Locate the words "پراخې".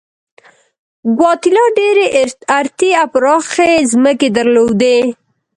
3.13-3.71